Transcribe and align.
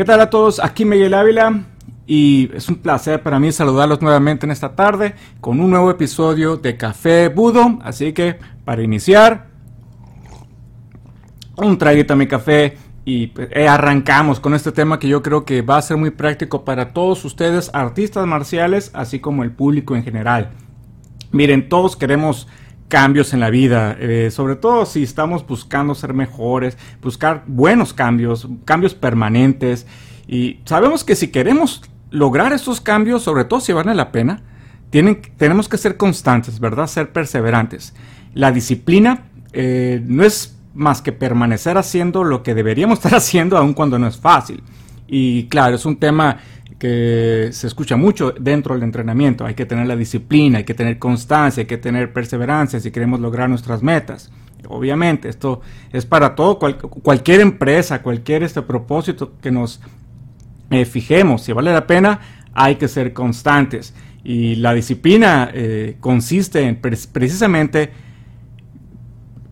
¿Qué 0.00 0.06
tal 0.06 0.22
a 0.22 0.30
todos? 0.30 0.64
Aquí 0.64 0.86
Miguel 0.86 1.12
Ávila 1.12 1.62
y 2.06 2.48
es 2.54 2.70
un 2.70 2.76
placer 2.76 3.22
para 3.22 3.38
mí 3.38 3.52
saludarlos 3.52 4.00
nuevamente 4.00 4.46
en 4.46 4.50
esta 4.50 4.74
tarde 4.74 5.14
con 5.42 5.60
un 5.60 5.68
nuevo 5.68 5.90
episodio 5.90 6.56
de 6.56 6.78
Café 6.78 7.28
Budo. 7.28 7.78
Así 7.82 8.14
que 8.14 8.38
para 8.64 8.82
iniciar, 8.82 9.48
un 11.58 11.76
traguito 11.76 12.14
a 12.14 12.16
mi 12.16 12.26
café 12.26 12.78
y 13.04 13.30
eh, 13.36 13.68
arrancamos 13.68 14.40
con 14.40 14.54
este 14.54 14.72
tema 14.72 14.98
que 14.98 15.06
yo 15.06 15.22
creo 15.22 15.44
que 15.44 15.60
va 15.60 15.76
a 15.76 15.82
ser 15.82 15.98
muy 15.98 16.08
práctico 16.08 16.64
para 16.64 16.94
todos 16.94 17.22
ustedes, 17.26 17.70
artistas 17.74 18.26
marciales, 18.26 18.90
así 18.94 19.20
como 19.20 19.44
el 19.44 19.52
público 19.52 19.96
en 19.96 20.02
general. 20.02 20.52
Miren, 21.30 21.68
todos 21.68 21.94
queremos 21.94 22.48
cambios 22.90 23.32
en 23.32 23.40
la 23.40 23.48
vida, 23.48 23.96
eh, 23.98 24.30
sobre 24.30 24.56
todo 24.56 24.84
si 24.84 25.04
estamos 25.04 25.46
buscando 25.46 25.94
ser 25.94 26.12
mejores, 26.12 26.76
buscar 27.00 27.44
buenos 27.46 27.94
cambios, 27.94 28.46
cambios 28.66 28.94
permanentes. 28.94 29.86
Y 30.28 30.60
sabemos 30.66 31.04
que 31.04 31.16
si 31.16 31.28
queremos 31.28 31.82
lograr 32.10 32.52
esos 32.52 32.82
cambios, 32.82 33.22
sobre 33.22 33.44
todo 33.44 33.60
si 33.60 33.72
vale 33.72 33.94
la 33.94 34.12
pena, 34.12 34.42
tienen, 34.90 35.22
tenemos 35.38 35.68
que 35.68 35.78
ser 35.78 35.96
constantes, 35.96 36.60
¿verdad? 36.60 36.88
Ser 36.88 37.12
perseverantes. 37.12 37.94
La 38.34 38.52
disciplina 38.52 39.30
eh, 39.52 40.02
no 40.04 40.24
es 40.24 40.58
más 40.74 41.00
que 41.00 41.12
permanecer 41.12 41.78
haciendo 41.78 42.24
lo 42.24 42.42
que 42.42 42.54
deberíamos 42.54 42.98
estar 43.02 43.14
haciendo 43.14 43.56
aun 43.56 43.72
cuando 43.72 43.98
no 43.98 44.08
es 44.08 44.18
fácil. 44.18 44.62
Y 45.06 45.44
claro, 45.48 45.76
es 45.76 45.86
un 45.86 45.96
tema 45.96 46.38
que 46.80 47.50
se 47.52 47.66
escucha 47.66 47.96
mucho 47.96 48.32
dentro 48.32 48.74
del 48.74 48.82
entrenamiento. 48.82 49.44
Hay 49.44 49.54
que 49.54 49.66
tener 49.66 49.86
la 49.86 49.96
disciplina, 49.96 50.58
hay 50.58 50.64
que 50.64 50.72
tener 50.72 50.98
constancia, 50.98 51.60
hay 51.60 51.66
que 51.66 51.76
tener 51.76 52.12
perseverancia 52.14 52.80
si 52.80 52.90
queremos 52.90 53.20
lograr 53.20 53.50
nuestras 53.50 53.82
metas. 53.82 54.32
Obviamente, 54.66 55.28
esto 55.28 55.60
es 55.92 56.06
para 56.06 56.34
todo, 56.34 56.58
cualquier 56.58 57.40
empresa, 57.40 58.02
cualquier 58.02 58.42
este 58.44 58.62
propósito 58.62 59.34
que 59.42 59.50
nos 59.50 59.82
eh, 60.70 60.86
fijemos, 60.86 61.42
si 61.42 61.52
vale 61.52 61.70
la 61.70 61.86
pena, 61.86 62.20
hay 62.54 62.76
que 62.76 62.88
ser 62.88 63.12
constantes. 63.12 63.94
Y 64.24 64.54
la 64.54 64.72
disciplina 64.72 65.50
eh, 65.52 65.96
consiste 66.00 66.62
en 66.62 66.76
precisamente 66.80 67.90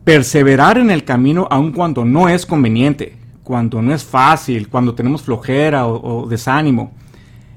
perseverar 0.03 0.79
en 0.79 0.91
el 0.91 1.05
camino 1.05 1.47
aun 1.51 1.73
cuando 1.73 2.07
no 2.07 2.31
es 2.31 2.47
conveniente, 2.47 3.19
cuando 3.45 3.83
no 3.83 3.93
es 3.95 4.03
fácil, 4.03 4.71
cuando 4.71 4.95
tenemos 4.95 5.21
flojera 5.21 5.87
o 5.87 6.27
desánimo 6.27 6.93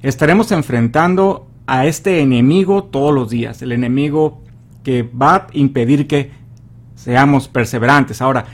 estaremos 0.01 0.51
enfrentando 0.51 1.47
a 1.67 1.85
este 1.85 2.19
enemigo 2.21 2.83
todos 2.83 3.13
los 3.13 3.29
días, 3.29 3.61
el 3.61 3.71
enemigo 3.71 4.41
que 4.83 5.03
va 5.03 5.35
a 5.35 5.47
impedir 5.53 6.07
que 6.07 6.31
seamos 6.95 7.47
perseverantes. 7.47 8.21
Ahora, 8.21 8.45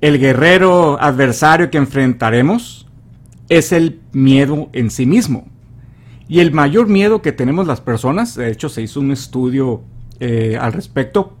el 0.00 0.18
guerrero 0.18 1.00
adversario 1.00 1.70
que 1.70 1.78
enfrentaremos 1.78 2.86
es 3.48 3.72
el 3.72 4.00
miedo 4.12 4.68
en 4.72 4.90
sí 4.90 5.06
mismo. 5.06 5.48
Y 6.28 6.40
el 6.40 6.52
mayor 6.52 6.88
miedo 6.88 7.22
que 7.22 7.32
tenemos 7.32 7.66
las 7.66 7.80
personas, 7.80 8.34
de 8.34 8.50
hecho 8.50 8.68
se 8.68 8.82
hizo 8.82 9.00
un 9.00 9.12
estudio 9.12 9.82
eh, 10.18 10.58
al 10.60 10.72
respecto, 10.72 11.35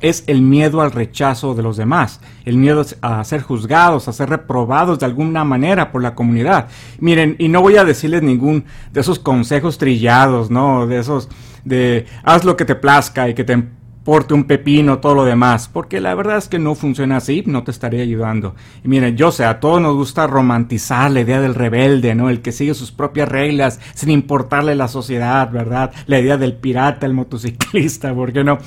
es 0.00 0.24
el 0.26 0.42
miedo 0.42 0.80
al 0.80 0.92
rechazo 0.92 1.54
de 1.54 1.62
los 1.62 1.76
demás, 1.76 2.20
el 2.44 2.56
miedo 2.56 2.84
a 3.02 3.22
ser 3.24 3.42
juzgados, 3.42 4.08
a 4.08 4.12
ser 4.12 4.30
reprobados 4.30 4.98
de 4.98 5.06
alguna 5.06 5.44
manera 5.44 5.92
por 5.92 6.02
la 6.02 6.14
comunidad. 6.14 6.68
Miren, 6.98 7.36
y 7.38 7.48
no 7.48 7.60
voy 7.62 7.76
a 7.76 7.84
decirles 7.84 8.22
ningún 8.22 8.64
de 8.92 9.00
esos 9.00 9.18
consejos 9.18 9.78
trillados, 9.78 10.50
¿no? 10.50 10.86
De 10.86 10.98
esos 10.98 11.28
de 11.64 12.06
haz 12.22 12.44
lo 12.44 12.56
que 12.56 12.64
te 12.64 12.74
plazca 12.74 13.28
y 13.28 13.34
que 13.34 13.44
te 13.44 13.52
importe 14.00 14.32
un 14.32 14.44
pepino, 14.44 14.98
todo 14.98 15.14
lo 15.14 15.24
demás, 15.24 15.68
porque 15.68 16.00
la 16.00 16.14
verdad 16.14 16.38
es 16.38 16.48
que 16.48 16.58
no 16.58 16.74
funciona 16.74 17.18
así, 17.18 17.44
no 17.46 17.64
te 17.64 17.70
estaría 17.70 18.02
ayudando. 18.02 18.54
Y 18.82 18.88
miren, 18.88 19.16
yo 19.16 19.30
sé, 19.30 19.44
a 19.44 19.60
todos 19.60 19.80
nos 19.80 19.94
gusta 19.94 20.26
romantizar 20.26 21.10
la 21.10 21.20
idea 21.20 21.40
del 21.40 21.54
rebelde, 21.54 22.14
¿no? 22.14 22.30
El 22.30 22.40
que 22.40 22.50
sigue 22.50 22.72
sus 22.72 22.92
propias 22.92 23.28
reglas 23.28 23.78
sin 23.94 24.10
importarle 24.10 24.74
la 24.74 24.88
sociedad, 24.88 25.50
¿verdad? 25.52 25.92
La 26.06 26.18
idea 26.18 26.38
del 26.38 26.54
pirata, 26.54 27.04
el 27.04 27.12
motociclista, 27.12 28.14
¿por 28.14 28.32
qué 28.32 28.42
no? 28.42 28.58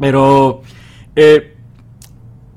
Pero 0.00 0.62
eh, 1.14 1.56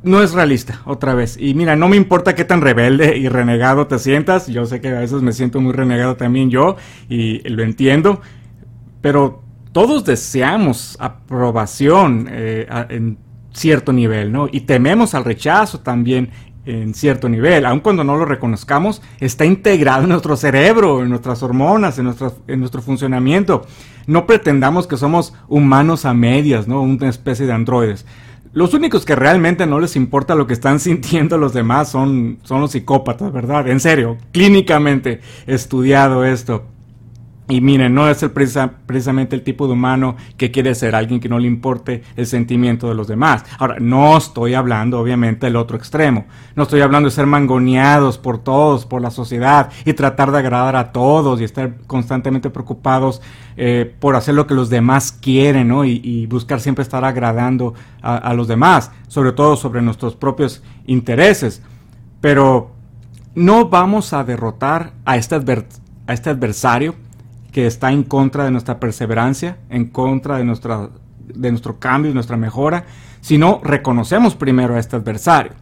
no 0.02 0.22
es 0.22 0.34
realista, 0.34 0.82
otra 0.86 1.14
vez. 1.14 1.38
Y 1.40 1.54
mira, 1.54 1.76
no 1.76 1.88
me 1.90 1.98
importa 1.98 2.36
qué 2.36 2.46
tan 2.46 2.62
rebelde 2.62 3.18
y 3.18 3.28
renegado 3.30 3.88
te 3.88 4.00
sientas. 4.00 4.48
Yo 4.48 4.66
sé 4.66 4.82
que 4.82 4.90
a 4.90 5.00
veces 5.00 5.22
me 5.22 5.34
siento 5.34 5.62
muy 5.62 5.74
renegado 5.74 6.16
también 6.16 6.50
yo 6.50 6.78
y 7.10 7.48
lo 7.50 7.64
entiendo. 7.64 8.22
Pero 9.02 9.44
todos 9.72 10.06
deseamos 10.06 10.98
aprobación 11.00 12.28
eh, 12.32 12.68
en 12.90 13.18
cierto 13.54 13.94
nivel, 13.94 14.32
¿no? 14.32 14.48
Y 14.52 14.62
tememos 14.62 15.14
al 15.14 15.26
rechazo 15.26 15.80
también 15.82 16.32
en 16.66 16.94
cierto 16.94 17.30
nivel, 17.30 17.66
aun 17.66 17.82
cuando 17.82 18.04
no 18.04 18.16
lo 18.16 18.26
reconozcamos, 18.26 19.02
está 19.20 19.46
integrado 19.46 20.04
en 20.04 20.10
nuestro 20.10 20.38
cerebro, 20.38 21.02
en 21.02 21.10
nuestras 21.10 21.44
hormonas, 21.44 22.00
en, 22.00 22.14
en 22.48 22.60
nuestro 22.60 22.82
funcionamiento. 22.82 23.66
No 24.08 24.26
pretendamos 24.26 24.88
que 24.88 24.98
somos 24.98 25.34
humanos 25.48 26.06
a 26.06 26.14
medias, 26.14 26.68
¿no? 26.68 26.82
Una 26.82 27.10
especie 27.10 27.46
de 27.46 27.54
androides. 27.54 28.06
Los 28.54 28.76
únicos 28.76 29.04
que 29.04 29.16
realmente 29.16 29.66
no 29.66 29.80
les 29.80 29.96
importa 29.96 30.36
lo 30.36 30.46
que 30.46 30.54
están 30.54 30.80
sintiendo 30.82 31.38
los 31.38 31.54
demás 31.54 31.90
son, 31.90 32.40
son 32.44 32.62
los 32.62 32.72
psicópatas, 32.72 33.32
¿verdad? 33.32 33.68
En 33.68 33.80
serio, 33.80 34.18
clínicamente 34.32 35.22
estudiado 35.48 36.24
esto. 36.24 36.73
Y 37.50 37.60
miren, 37.60 37.94
no 37.94 38.10
es 38.10 38.24
el 38.24 38.32
precisamente 38.32 39.36
el 39.36 39.44
tipo 39.44 39.68
de 39.68 39.74
humano 39.74 40.16
que 40.38 40.50
quiere 40.50 40.74
ser 40.76 40.96
alguien 40.96 41.20
que 41.20 41.28
no 41.28 41.40
le 41.40 41.48
importe 41.48 42.02
el 42.16 42.26
sentimiento 42.26 42.88
de 42.88 42.96
los 42.96 43.10
demás. 43.10 43.44
Ahora, 43.60 43.76
no 43.82 44.16
estoy 44.16 44.54
hablando 44.54 44.98
obviamente 44.98 45.48
del 45.48 45.58
otro 45.58 45.76
extremo. 45.76 46.26
No 46.56 46.64
estoy 46.64 46.80
hablando 46.80 47.10
de 47.10 47.16
ser 47.16 47.26
mangoneados 47.26 48.18
por 48.18 48.38
todos, 48.38 48.86
por 48.86 49.02
la 49.02 49.12
sociedad 49.12 49.70
y 49.84 49.92
tratar 49.92 50.32
de 50.32 50.38
agradar 50.38 50.78
a 50.78 50.94
todos 50.94 51.42
y 51.42 51.44
estar 51.44 51.76
constantemente 51.86 52.50
preocupados 52.50 53.22
eh, 53.58 53.94
por 54.00 54.16
hacer 54.16 54.36
lo 54.36 54.48
que 54.48 54.54
los 54.54 54.70
demás 54.70 55.12
quieren, 55.12 55.68
¿no? 55.68 55.84
Y, 55.84 56.26
buscar 56.28 56.62
siempre 56.62 56.82
estar 56.82 57.04
agradando 57.04 57.74
a, 58.02 58.34
los 58.34 58.48
demás, 58.48 58.92
sobre 59.08 59.34
todo 59.34 59.58
sobre 59.58 59.82
nuestros 59.82 60.16
propios 60.16 60.64
intereses. 60.86 61.62
Pero 62.22 62.72
no 63.36 63.68
vamos 63.68 64.14
a 64.14 64.24
derrotar 64.24 64.94
a 65.04 65.18
este, 65.18 65.36
a 65.36 66.14
este 66.14 66.30
adversario 66.30 66.96
que 67.54 67.68
está 67.68 67.92
en 67.92 68.04
contra 68.04 68.44
de 68.44 68.52
nuestra 68.52 68.80
perseverancia, 68.80 69.58
en 69.70 69.86
contra 69.86 70.38
de, 70.38 70.44
nuestra, 70.44 70.90
de 71.20 71.52
nuestro 71.52 71.80
cambio 71.80 72.12
y 72.12 72.14
nuestra 72.14 72.36
mejora, 72.36 72.86
sino 73.22 73.62
reconocemos 73.64 74.36
primero 74.36 74.76
a 74.76 74.80
este 74.80 74.96
adversario. 74.96 75.54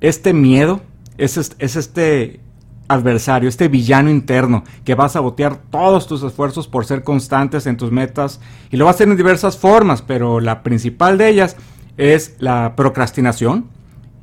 Este 0.00 0.32
miedo 0.32 0.82
es, 1.16 1.36
es 1.58 1.76
este 1.76 2.40
adversario, 2.88 3.48
este 3.48 3.68
villano 3.68 4.10
interno 4.10 4.64
que 4.84 4.94
va 4.94 5.06
a 5.06 5.08
sabotear 5.08 5.56
todos 5.70 6.06
tus 6.06 6.22
esfuerzos 6.22 6.68
por 6.68 6.84
ser 6.84 7.02
constantes 7.02 7.66
en 7.66 7.76
tus 7.76 7.90
metas 7.90 8.40
y 8.70 8.76
lo 8.76 8.84
va 8.84 8.90
a 8.90 8.94
hacer 8.94 9.08
en 9.08 9.16
diversas 9.16 9.56
formas, 9.56 10.02
pero 10.02 10.40
la 10.40 10.62
principal 10.62 11.18
de 11.18 11.28
ellas 11.28 11.56
es 11.96 12.36
la 12.38 12.74
procrastinación 12.76 13.66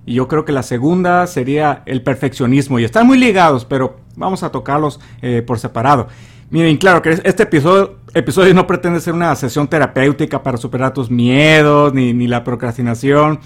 y 0.05 0.13
yo 0.15 0.27
creo 0.27 0.45
que 0.45 0.51
la 0.51 0.63
segunda 0.63 1.25
sería 1.25 1.81
el 1.85 2.03
perfeccionismo 2.03 2.79
y 2.79 2.83
están 2.83 3.07
muy 3.07 3.17
ligados, 3.17 3.65
pero 3.65 3.97
vamos 4.15 4.43
a 4.43 4.51
tocarlos 4.51 4.99
eh, 5.21 5.41
por 5.45 5.59
separado. 5.59 6.07
Miren, 6.49 6.77
claro 6.77 7.01
que 7.01 7.09
este 7.23 7.43
episodio, 7.43 7.97
episodio 8.13 8.53
no 8.53 8.67
pretende 8.67 8.99
ser 8.99 9.13
una 9.13 9.35
sesión 9.35 9.67
terapéutica 9.67 10.43
para 10.43 10.57
superar 10.57 10.93
tus 10.93 11.09
miedos 11.09 11.93
ni, 11.93 12.27
la 12.27 12.43
procrastinación, 12.43 13.39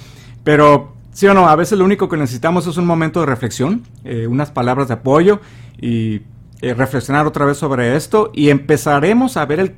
pero 0.43 0.93
sí 1.11 1.27
o 1.27 1.33
no, 1.33 1.47
a 1.47 1.55
veces 1.55 1.79
lo 1.79 1.85
único 1.85 2.09
que 2.09 2.17
necesitamos 2.17 2.67
es 2.67 2.77
un 2.77 2.85
momento 2.85 3.21
de 3.21 3.25
reflexión, 3.25 3.83
eh, 4.03 4.27
unas 4.27 4.51
palabras 4.51 4.89
de 4.89 4.95
apoyo 4.95 5.39
y 5.79 6.21
eh, 6.61 6.73
reflexionar 6.73 7.25
otra 7.25 7.45
vez 7.45 7.57
sobre 7.57 7.95
esto 7.95 8.31
y 8.33 8.49
empezaremos 8.49 9.37
a 9.37 9.45
ver 9.45 9.59
el, 9.61 9.75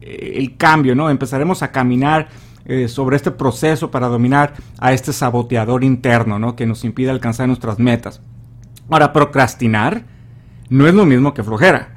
el 0.00 0.56
cambio, 0.56 0.94
¿no? 0.94 1.10
Empezaremos 1.10 1.62
a 1.62 1.70
caminar 1.70 2.28
eh, 2.66 2.88
sobre 2.88 3.16
este 3.16 3.30
proceso 3.30 3.90
para 3.90 4.08
dominar 4.08 4.54
a 4.78 4.94
este 4.94 5.12
saboteador 5.12 5.84
interno, 5.84 6.38
¿no? 6.38 6.56
Que 6.56 6.64
nos 6.64 6.82
impide 6.84 7.10
alcanzar 7.10 7.46
nuestras 7.46 7.78
metas. 7.78 8.22
Ahora, 8.88 9.12
procrastinar 9.12 10.04
no 10.70 10.86
es 10.86 10.94
lo 10.94 11.04
mismo 11.04 11.34
que 11.34 11.42
flojera. 11.42 11.94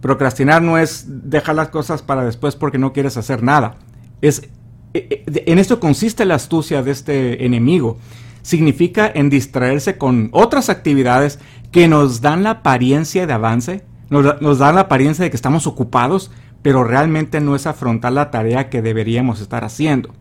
Procrastinar 0.00 0.62
no 0.62 0.78
es 0.78 1.06
dejar 1.08 1.56
las 1.56 1.68
cosas 1.68 2.02
para 2.02 2.24
después 2.24 2.54
porque 2.56 2.78
no 2.78 2.92
quieres 2.92 3.16
hacer 3.16 3.42
nada. 3.42 3.76
Es, 4.20 4.48
eh, 4.94 5.24
eh, 5.26 5.44
en 5.46 5.58
esto 5.58 5.80
consiste 5.80 6.24
la 6.24 6.36
astucia 6.36 6.82
de 6.82 6.90
este 6.92 7.44
enemigo. 7.44 7.98
Significa 8.42 9.10
en 9.12 9.28
distraerse 9.28 9.98
con 9.98 10.30
otras 10.32 10.68
actividades 10.70 11.38
que 11.72 11.88
nos 11.88 12.20
dan 12.20 12.42
la 12.44 12.50
apariencia 12.50 13.26
de 13.26 13.32
avance, 13.32 13.84
nos, 14.10 14.58
dan 14.58 14.74
la 14.74 14.82
apariencia 14.82 15.24
de 15.24 15.30
que 15.30 15.36
estamos 15.36 15.66
ocupados, 15.66 16.30
pero 16.62 16.84
realmente 16.84 17.40
no 17.40 17.54
es 17.54 17.66
afrontar 17.66 18.12
la 18.12 18.30
tarea 18.30 18.70
que 18.70 18.80
deberíamos 18.80 19.40
estar 19.40 19.64
haciendo. 19.64 20.14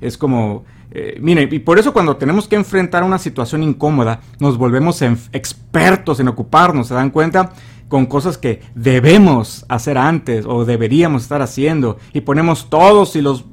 Es 0.00 0.16
como, 0.16 0.64
eh, 0.92 1.18
mire, 1.20 1.48
y 1.50 1.58
por 1.58 1.78
eso 1.78 1.92
cuando 1.92 2.16
tenemos 2.16 2.48
que 2.48 2.56
enfrentar 2.56 3.04
una 3.04 3.18
situación 3.18 3.62
incómoda, 3.62 4.20
nos 4.38 4.56
volvemos 4.56 5.02
expertos 5.32 6.20
en 6.20 6.28
ocuparnos, 6.28 6.88
¿se 6.88 6.94
dan 6.94 7.10
cuenta? 7.10 7.52
Con 7.88 8.06
cosas 8.06 8.38
que 8.38 8.62
debemos 8.74 9.64
hacer 9.68 9.98
antes 9.98 10.46
o 10.46 10.64
deberíamos 10.64 11.22
estar 11.22 11.42
haciendo 11.42 11.98
y 12.12 12.22
ponemos 12.22 12.70
todos 12.70 13.16
y 13.16 13.22
los 13.22 13.44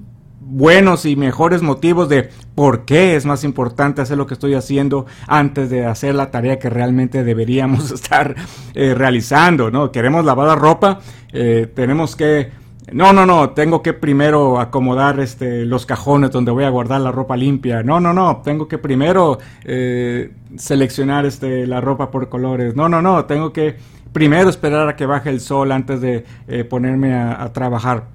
buenos 0.52 1.06
y 1.06 1.16
mejores 1.16 1.62
motivos 1.62 2.10
de 2.10 2.30
por 2.56 2.84
qué 2.84 3.16
es 3.16 3.26
más 3.26 3.44
importante 3.44 4.02
hacer 4.02 4.18
lo 4.18 4.28
que 4.28 4.34
estoy 4.34 4.54
haciendo 4.54 5.06
antes 5.28 5.70
de 5.70 5.86
hacer 5.86 6.14
la 6.16 6.30
tarea 6.30 6.60
que 6.60 6.70
realmente 6.70 7.24
deberíamos 7.24 7.92
estar 7.92 8.36
eh, 8.74 8.94
realizando, 8.94 9.72
¿no? 9.72 9.92
Queremos 9.92 10.26
lavar 10.26 10.48
la 10.48 10.56
ropa, 10.56 11.00
eh, 11.32 11.72
tenemos 11.74 12.16
que 12.16 12.52
no, 12.92 13.14
no, 13.14 13.26
no, 13.26 13.52
tengo 13.52 13.82
que 13.82 13.94
primero 13.94 14.60
acomodar 14.60 15.20
este, 15.20 15.66
los 15.66 15.86
cajones 15.86 16.32
donde 16.32 16.52
voy 16.52 16.64
a 16.64 16.70
guardar 16.70 17.02
la 17.02 17.12
ropa 17.12 17.38
limpia. 17.38 17.84
No, 17.84 18.00
no, 18.00 18.14
no, 18.14 18.42
tengo 18.44 18.68
que 18.68 18.78
primero 18.78 19.38
eh, 19.64 20.32
seleccionar 20.58 21.26
este, 21.26 21.68
la 21.68 21.80
ropa 21.80 22.12
por 22.12 22.28
colores. 22.30 22.76
No, 22.76 22.90
no, 22.90 23.02
no, 23.02 23.26
tengo 23.26 23.54
que 23.54 23.78
primero 24.12 24.50
esperar 24.50 24.90
a 24.90 24.96
que 24.96 25.06
baje 25.06 25.30
el 25.30 25.40
sol 25.40 25.72
antes 25.72 26.02
de 26.02 26.26
eh, 26.48 26.64
ponerme 26.64 27.14
a 27.14 27.52
trabajar 27.54 28.06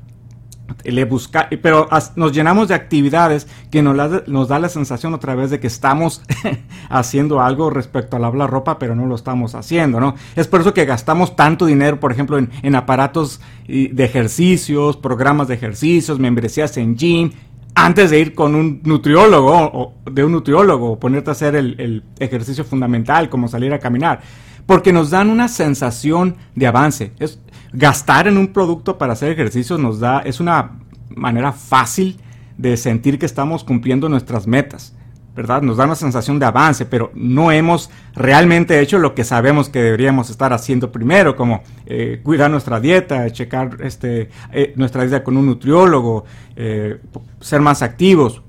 le 0.84 1.04
busca, 1.04 1.48
pero 1.62 1.88
nos 2.16 2.32
llenamos 2.32 2.68
de 2.68 2.74
actividades 2.74 3.46
que 3.70 3.82
nos, 3.82 3.96
nos, 4.26 4.48
da 4.48 4.58
la 4.58 4.68
sensación 4.68 5.14
otra 5.14 5.34
vez 5.34 5.50
de 5.50 5.60
que 5.60 5.66
estamos 5.66 6.22
haciendo 6.88 7.40
algo 7.40 7.70
respecto 7.70 8.16
a 8.16 8.20
la 8.20 8.46
ropa, 8.46 8.78
pero 8.78 8.94
no 8.94 9.06
lo 9.06 9.14
estamos 9.14 9.54
haciendo, 9.54 10.00
¿no? 10.00 10.14
Es 10.34 10.46
por 10.48 10.60
eso 10.60 10.74
que 10.74 10.84
gastamos 10.84 11.36
tanto 11.36 11.66
dinero, 11.66 12.00
por 12.00 12.12
ejemplo, 12.12 12.38
en, 12.38 12.74
aparatos 12.74 13.40
de 13.66 14.04
ejercicios, 14.04 14.96
programas 14.96 15.48
de 15.48 15.54
ejercicios, 15.54 16.18
membresías 16.18 16.76
en 16.76 16.96
gym, 16.96 17.30
antes 17.74 18.10
de 18.10 18.20
ir 18.20 18.34
con 18.34 18.54
un 18.54 18.80
nutriólogo 18.84 19.52
o 19.54 19.94
de 20.10 20.24
un 20.24 20.32
nutriólogo, 20.32 20.98
ponerte 20.98 21.30
a 21.30 21.32
hacer 21.32 21.56
el, 21.56 21.74
el 21.78 22.04
ejercicio 22.18 22.64
fundamental, 22.64 23.28
como 23.28 23.48
salir 23.48 23.72
a 23.74 23.78
caminar, 23.78 24.20
porque 24.66 24.92
nos 24.92 25.10
dan 25.10 25.30
una 25.30 25.48
sensación 25.48 26.36
de 26.54 26.66
avance. 26.66 27.12
Es, 27.18 27.38
gastar 27.72 28.28
en 28.28 28.38
un 28.38 28.48
producto 28.48 28.98
para 28.98 29.14
hacer 29.14 29.32
ejercicios 29.32 29.78
nos 29.78 30.00
da, 30.00 30.20
es 30.20 30.40
una 30.40 30.78
manera 31.14 31.52
fácil 31.52 32.18
de 32.58 32.76
sentir 32.76 33.18
que 33.18 33.26
estamos 33.26 33.64
cumpliendo 33.64 34.08
nuestras 34.08 34.46
metas. 34.46 34.96
¿verdad? 35.36 35.60
Nos 35.60 35.76
da 35.76 35.84
una 35.84 35.94
sensación 35.94 36.38
de 36.38 36.46
avance, 36.46 36.86
pero 36.86 37.12
no 37.14 37.52
hemos 37.52 37.90
realmente 38.14 38.80
hecho 38.80 38.98
lo 38.98 39.14
que 39.14 39.22
sabemos 39.22 39.68
que 39.68 39.82
deberíamos 39.82 40.30
estar 40.30 40.54
haciendo 40.54 40.90
primero, 40.90 41.36
como 41.36 41.62
eh, 41.84 42.20
cuidar 42.22 42.50
nuestra 42.50 42.80
dieta, 42.80 43.30
checar 43.30 43.76
este, 43.80 44.30
eh, 44.50 44.72
nuestra 44.76 45.02
dieta 45.02 45.22
con 45.22 45.36
un 45.36 45.44
nutriólogo, 45.44 46.24
eh, 46.56 47.00
ser 47.40 47.60
más 47.60 47.82
activos. 47.82 48.42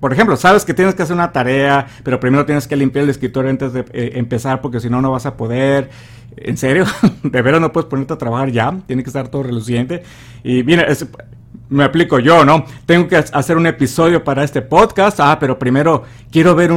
Por 0.00 0.12
ejemplo, 0.12 0.36
sabes 0.36 0.64
que 0.64 0.74
tienes 0.74 0.94
que 0.94 1.02
hacer 1.02 1.14
una 1.14 1.32
tarea, 1.32 1.86
pero 2.04 2.20
primero 2.20 2.46
tienes 2.46 2.68
que 2.68 2.76
limpiar 2.76 3.04
el 3.04 3.10
escritorio 3.10 3.50
antes 3.50 3.72
de 3.72 3.84
empezar 3.92 4.60
porque 4.60 4.80
si 4.80 4.88
no, 4.88 5.02
no 5.02 5.10
vas 5.10 5.26
a 5.26 5.36
poder. 5.36 5.90
¿En 6.36 6.56
serio? 6.56 6.84
¿De 7.22 7.42
veras 7.42 7.60
no 7.60 7.72
puedes 7.72 7.88
ponerte 7.88 8.12
a 8.12 8.18
trabajar 8.18 8.50
ya? 8.50 8.76
Tiene 8.86 9.02
que 9.02 9.10
estar 9.10 9.28
todo 9.28 9.42
reluciente. 9.42 10.02
Y 10.44 10.62
mira, 10.62 10.86
me 11.68 11.84
aplico 11.84 12.18
yo, 12.18 12.44
¿no? 12.44 12.64
Tengo 12.86 13.08
que 13.08 13.16
hacer 13.16 13.56
un 13.56 13.66
episodio 13.66 14.22
para 14.22 14.44
este 14.44 14.62
podcast. 14.62 15.18
Ah, 15.20 15.38
pero 15.40 15.58
primero 15.58 16.04
quiero 16.30 16.54
ver 16.54 16.70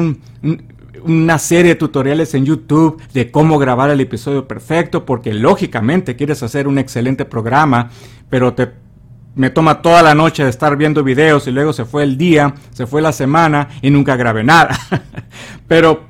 una 1.04 1.38
serie 1.38 1.74
de 1.74 1.76
tutoriales 1.76 2.34
en 2.34 2.46
YouTube 2.46 3.02
de 3.14 3.30
cómo 3.30 3.60
grabar 3.60 3.90
el 3.92 4.02
episodio 4.02 4.48
perfecto, 4.48 5.06
porque 5.06 5.34
lógicamente 5.34 6.16
quieres 6.16 6.42
hacer 6.44 6.68
un 6.68 6.78
excelente 6.78 7.26
programa, 7.26 7.92
pero 8.30 8.54
te 8.54 8.72
me 9.36 9.50
toma 9.50 9.82
toda 9.82 10.02
la 10.02 10.14
noche 10.14 10.44
de 10.44 10.50
estar 10.50 10.76
viendo 10.76 11.04
videos 11.04 11.48
y 11.48 11.52
luego 11.52 11.74
se 11.74 11.86
fue 11.86 12.04
el 12.04 12.18
día, 12.18 12.54
se 12.72 12.86
fue 12.86 13.02
la 13.02 13.12
semana 13.12 13.70
y 13.82 13.90
nunca 13.90 14.16
grabé 14.16 14.44
nada. 14.44 14.78
pero 15.68 16.04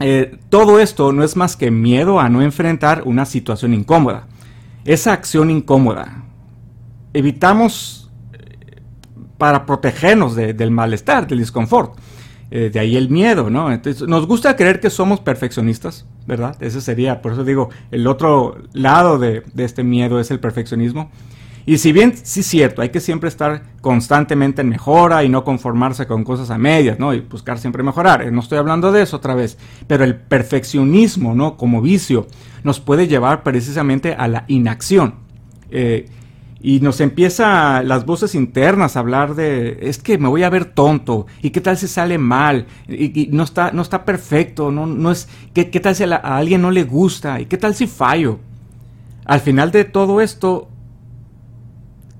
eh, 0.00 0.38
todo 0.48 0.80
esto 0.80 1.12
no 1.12 1.22
es 1.22 1.36
más 1.36 1.56
que 1.56 1.70
miedo 1.70 2.20
a 2.20 2.28
no 2.28 2.42
enfrentar 2.42 3.02
una 3.04 3.26
situación 3.26 3.74
incómoda. 3.74 4.26
Esa 4.84 5.12
acción 5.12 5.50
incómoda. 5.50 6.24
Evitamos 7.12 8.10
eh, 8.32 8.80
para 9.36 9.66
protegernos 9.66 10.34
del 10.34 10.70
malestar, 10.70 11.26
del 11.26 11.38
disconfort. 11.38 11.98
Eh, 12.52 12.70
de 12.72 12.80
ahí 12.80 12.96
el 12.96 13.10
miedo, 13.10 13.48
¿no? 13.48 13.70
Entonces, 13.70 14.08
nos 14.08 14.26
gusta 14.26 14.56
creer 14.56 14.80
que 14.80 14.90
somos 14.90 15.20
perfeccionistas, 15.20 16.04
¿verdad? 16.26 16.56
Ese 16.60 16.80
sería, 16.80 17.22
por 17.22 17.32
eso 17.32 17.44
digo, 17.44 17.68
el 17.92 18.08
otro 18.08 18.56
lado 18.72 19.20
de 19.20 19.44
este 19.58 19.84
miedo 19.84 20.18
es 20.18 20.32
el 20.32 20.40
perfeccionismo. 20.40 21.10
Y 21.66 21.78
si 21.78 21.92
bien 21.92 22.14
sí 22.22 22.40
es 22.40 22.46
cierto, 22.46 22.82
hay 22.82 22.88
que 22.88 23.00
siempre 23.00 23.28
estar 23.28 23.62
constantemente 23.80 24.62
en 24.62 24.68
mejora 24.68 25.24
y 25.24 25.28
no 25.28 25.44
conformarse 25.44 26.06
con 26.06 26.24
cosas 26.24 26.50
a 26.50 26.58
medias, 26.58 26.98
¿no? 26.98 27.12
Y 27.14 27.20
buscar 27.20 27.58
siempre 27.58 27.82
mejorar. 27.82 28.22
Eh, 28.22 28.30
no 28.30 28.40
estoy 28.40 28.58
hablando 28.58 28.92
de 28.92 29.02
eso 29.02 29.16
otra 29.16 29.34
vez. 29.34 29.58
Pero 29.86 30.04
el 30.04 30.16
perfeccionismo, 30.16 31.34
¿no? 31.34 31.56
Como 31.56 31.82
vicio, 31.82 32.26
nos 32.64 32.80
puede 32.80 33.08
llevar 33.08 33.42
precisamente 33.42 34.14
a 34.14 34.28
la 34.28 34.44
inacción. 34.48 35.14
Eh, 35.70 36.08
y 36.62 36.80
nos 36.80 37.00
empieza 37.00 37.82
las 37.82 38.04
voces 38.04 38.34
internas 38.34 38.96
a 38.96 39.00
hablar 39.00 39.34
de 39.34 39.78
es 39.80 39.98
que 39.98 40.18
me 40.18 40.28
voy 40.28 40.42
a 40.42 40.50
ver 40.50 40.66
tonto 40.66 41.26
y 41.40 41.50
qué 41.50 41.60
tal 41.60 41.78
si 41.78 41.88
sale 41.88 42.18
mal 42.18 42.66
y, 42.86 43.28
no 43.32 43.44
está 43.44 43.72
no 43.72 43.80
está 43.80 44.04
perfecto 44.04 44.70
no 44.70 44.86
no 44.86 45.10
es 45.10 45.26
qué, 45.54 45.70
qué 45.70 45.80
tal 45.80 45.94
si 45.94 46.04
a, 46.04 46.16
a, 46.16 46.36
alguien 46.36 46.60
no 46.60 46.70
le 46.70 46.84
gusta 46.84 47.40
y 47.40 47.46
qué 47.46 47.56
tal 47.56 47.74
si 47.74 47.86
fallo 47.86 48.40
al 49.24 49.40
final 49.40 49.72
de 49.72 49.84
todo 49.84 50.20
esto 50.20 50.68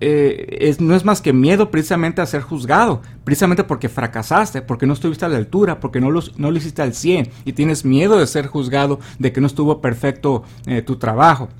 eh, 0.01 0.57
es, 0.61 0.81
no 0.81 0.95
es 0.95 1.05
más 1.05 1.21
que 1.21 1.35
miedo 1.35 1.71
precisamente 1.71 2.23
a 2.23 2.27
ser 2.27 2.41
juzgado, 2.41 3.03
precisamente 3.23 3.65
porque 3.65 3.91
fracasaste, 3.91 4.63
porque 4.63 4.87
no 4.87 4.95
estuviste 4.95 5.27
a 5.27 5.29
la 5.29 5.37
altura, 5.37 5.79
porque 5.79 6.01
no 6.01 6.11
lo, 6.11 6.23
no 6.39 6.51
lo 6.51 6.57
hiciste 6.57 6.81
al 6.81 6.95
100 6.95 7.29
y 7.45 7.53
tienes 7.53 7.85
miedo 7.85 8.19
de 8.19 8.27
ser 8.27 8.47
juzgado, 8.47 8.99
de 9.19 9.31
que 9.33 9.41
no 9.41 9.47
estuvo 9.47 9.81
perfecto 9.81 10.43
eh, 10.67 10.81
tu 10.81 10.97
trabajo. 10.97 11.51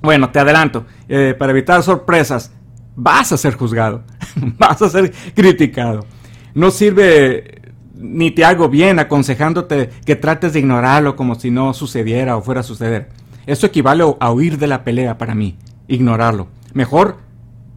Bueno, 0.00 0.30
te 0.30 0.38
adelanto, 0.38 0.86
eh, 1.08 1.34
para 1.38 1.52
evitar 1.52 1.82
sorpresas, 1.82 2.50
vas 2.94 3.32
a 3.32 3.36
ser 3.36 3.54
juzgado, 3.54 4.02
vas 4.58 4.80
a 4.80 4.88
ser 4.88 5.12
criticado. 5.34 6.06
No 6.54 6.70
sirve 6.70 7.56
ni 7.98 8.30
te 8.30 8.44
hago 8.44 8.68
bien 8.68 8.98
aconsejándote 8.98 9.90
que 10.04 10.16
trates 10.16 10.52
de 10.52 10.60
ignorarlo 10.60 11.16
como 11.16 11.34
si 11.34 11.50
no 11.50 11.72
sucediera 11.74 12.36
o 12.36 12.42
fuera 12.42 12.60
a 12.60 12.64
suceder. 12.64 13.08
Eso 13.46 13.66
equivale 13.66 14.04
a 14.18 14.32
huir 14.32 14.58
de 14.58 14.66
la 14.66 14.84
pelea 14.84 15.18
para 15.18 15.34
mí, 15.34 15.56
ignorarlo. 15.88 16.48
Mejor 16.74 17.25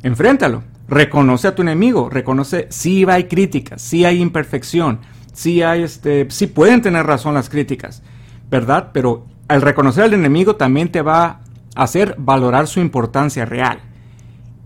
enfréntalo. 0.03 0.63
Reconoce 0.87 1.47
a 1.47 1.55
tu 1.55 1.61
enemigo, 1.61 2.09
reconoce 2.09 2.67
si 2.69 3.05
hay 3.07 3.25
críticas, 3.25 3.81
si 3.81 4.05
hay 4.05 4.21
imperfección, 4.21 4.99
si 5.33 5.61
hay 5.61 5.83
este, 5.83 6.25
si 6.29 6.47
pueden 6.47 6.81
tener 6.81 7.05
razón 7.05 7.35
las 7.35 7.49
críticas, 7.49 8.01
¿verdad? 8.49 8.89
Pero 8.91 9.27
al 9.47 9.61
reconocer 9.61 10.05
al 10.05 10.13
enemigo 10.13 10.55
también 10.55 10.91
te 10.91 11.01
va 11.01 11.41
a 11.75 11.83
hacer 11.83 12.15
valorar 12.17 12.67
su 12.67 12.79
importancia 12.79 13.45
real. 13.45 13.79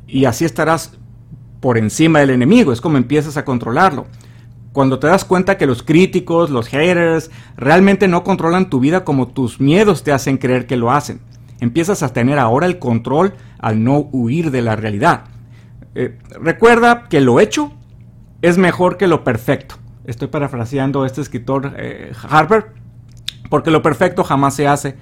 Y 0.07 0.25
así 0.25 0.45
estarás 0.45 0.97
por 1.59 1.77
encima 1.77 2.19
del 2.19 2.29
enemigo, 2.29 2.71
es 2.71 2.81
como 2.81 2.97
empiezas 2.97 3.37
a 3.37 3.45
controlarlo. 3.45 4.05
Cuando 4.73 4.99
te 4.99 5.07
das 5.07 5.23
cuenta 5.23 5.57
que 5.57 5.67
los 5.67 5.83
críticos, 5.83 6.49
los 6.49 6.67
haters, 6.67 7.29
realmente 7.55 8.07
no 8.07 8.23
controlan 8.23 8.69
tu 8.69 8.79
vida 8.79 9.03
como 9.05 9.27
tus 9.27 9.61
miedos 9.61 10.03
te 10.03 10.11
hacen 10.11 10.37
creer 10.37 10.65
que 10.65 10.77
lo 10.77 10.91
hacen. 10.91 11.21
Empiezas 11.63 12.03
a 12.03 12.11
tener 12.11 12.39
ahora 12.39 12.65
el 12.65 12.77
control 12.77 13.35
al 13.57 13.85
no 13.85 14.09
huir 14.11 14.51
de 14.51 14.61
la 14.61 14.75
realidad. 14.75 15.23
Eh, 15.95 16.19
recuerda 16.41 17.05
que 17.07 17.21
lo 17.21 17.39
hecho 17.39 17.71
es 18.41 18.57
mejor 18.57 18.97
que 18.97 19.07
lo 19.07 19.23
perfecto. 19.23 19.75
Estoy 20.03 20.27
parafraseando 20.27 21.03
a 21.03 21.07
este 21.07 21.21
escritor 21.21 21.73
eh, 21.77 22.11
Harper, 22.29 22.73
porque 23.49 23.71
lo 23.71 23.81
perfecto 23.81 24.25
jamás 24.25 24.55
se 24.55 24.67
hace. 24.67 24.97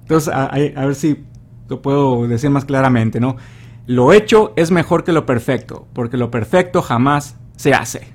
Entonces, 0.00 0.32
a, 0.32 0.48
ver 0.54 0.94
si 0.94 1.26
lo 1.68 1.82
puedo 1.82 2.26
decir 2.26 2.48
más 2.48 2.64
claramente, 2.64 3.20
¿no? 3.20 3.36
Lo 3.86 4.14
hecho 4.14 4.54
es 4.56 4.70
mejor 4.70 5.04
que 5.04 5.12
lo 5.12 5.26
perfecto, 5.26 5.86
porque 5.92 6.16
lo 6.16 6.30
perfecto 6.30 6.80
jamás 6.80 7.36
se 7.54 7.74
hace. 7.74 8.14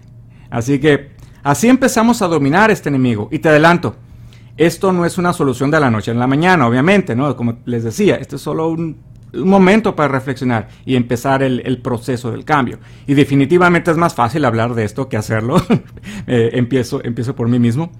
Así 0.49 0.79
que 0.79 1.11
así 1.43 1.69
empezamos 1.69 2.23
a 2.23 2.27
dominar 2.27 2.71
este 2.71 2.89
enemigo. 2.89 3.29
Y 3.31 3.37
te 3.37 3.49
adelanto, 3.49 3.97
esto 4.57 4.91
no 4.91 5.05
es 5.05 5.17
una 5.17 5.33
solución 5.33 5.71
de 5.71 5.79
la 5.79 5.89
noche 5.89 6.11
en 6.11 6.19
la 6.19 6.27
mañana, 6.27 6.67
obviamente, 6.67 7.15
¿no? 7.15 7.35
Como 7.35 7.59
les 7.65 7.83
decía, 7.83 8.15
esto 8.15 8.35
es 8.35 8.41
solo 8.41 8.69
un 8.69 8.97
momento 9.33 9.95
para 9.95 10.09
reflexionar 10.09 10.67
y 10.85 10.95
empezar 10.95 11.41
el, 11.43 11.81
proceso 11.81 12.31
del 12.31 12.43
cambio. 12.43 12.79
Y 13.07 13.13
definitivamente 13.13 13.91
es 13.91 13.97
más 13.97 14.13
fácil 14.13 14.45
hablar 14.45 14.75
de 14.75 14.83
esto 14.83 15.09
que 15.09 15.17
hacerlo. 15.17 15.57
Eh, 16.27 16.51
empiezo, 16.53 17.03
empiezo 17.03 17.35
por 17.35 17.47
mí 17.47 17.57
mismo. 17.57 17.91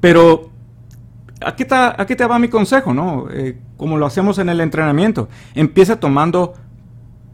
Pero 0.00 0.50
aquí, 1.44 1.66
aquí 1.70 2.16
te 2.16 2.26
va 2.26 2.38
mi 2.38 2.48
consejo, 2.48 2.94
¿no? 2.94 3.26
Eh, 3.30 3.58
como 3.76 3.96
lo 3.98 4.06
hacemos 4.06 4.38
en 4.38 4.48
el 4.48 4.60
entrenamiento. 4.60 5.28
Empieza 5.54 5.98
tomando 5.98 6.54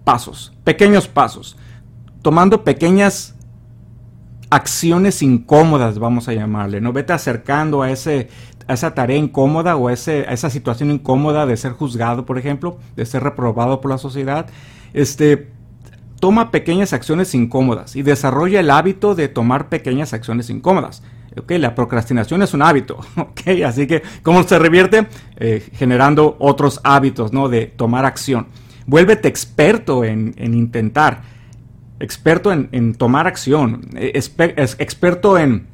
pasos, 0.05 0.55
pequeños 0.65 1.07
pasos, 1.07 1.57
tomando 2.23 2.65
pequeñas 2.65 3.35
acciones 4.51 5.23
incómodas, 5.23 5.99
vamos 5.99 6.29
a 6.29 6.33
llamarle, 6.33 6.81
¿no? 6.81 6.93
Vete 6.93 7.13
acercando 7.13 7.83
a 7.83 7.91
ese 7.91 8.29
a 8.67 8.75
esa 8.75 8.95
tarea 8.95 9.17
incómoda 9.17 9.77
o 9.77 9.89
a, 9.89 9.93
esa 9.93 10.51
situación 10.51 10.91
incómoda 10.91 11.47
de 11.47 11.57
ser 11.57 11.73
juzgado, 11.73 12.25
por 12.25 12.39
ejemplo, 12.39 12.79
de 12.97 13.05
ser 13.07 13.23
reprobado 13.23 13.81
por 13.81 13.91
la 13.91 13.99
sociedad, 13.99 14.47
este, 14.95 15.51
toma 16.21 16.51
pequeñas 16.51 16.93
acciones 16.93 17.35
incómodas 17.35 17.97
y 17.97 18.03
desarrolla 18.03 18.61
el 18.61 18.71
hábito 18.71 19.15
de 19.15 19.29
tomar 19.29 19.69
pequeñas 19.69 20.13
acciones 20.13 20.51
incómodas. 20.51 21.03
Okay, 21.37 21.59
la 21.59 21.75
procrastinación 21.75 22.43
es 22.43 22.55
un 22.55 22.63
hábito, 22.63 23.01
okay, 23.17 23.65
así 23.65 23.89
que 23.89 24.03
¿cómo 24.23 24.45
se 24.45 24.57
revierte? 24.57 25.09
Eh, 25.37 25.69
generando 25.75 26.37
otros 26.39 26.81
hábitos, 26.85 27.33
¿no? 27.33 27.49
De 27.49 27.67
tomar 27.67 28.05
acción. 28.05 28.47
Vuélvete 28.87 29.29
experto 29.29 30.05
en, 30.05 30.35
intentar, 30.39 31.23
experto 32.01 32.53
en, 32.53 32.95
tomar 32.95 33.27
acción, 33.27 33.89
experto 33.97 35.39
en 35.39 35.67